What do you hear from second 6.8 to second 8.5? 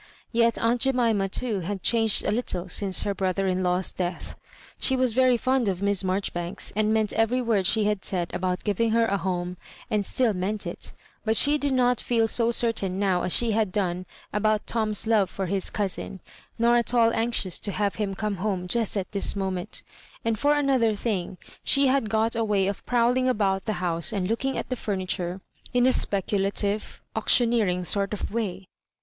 meant every word she had said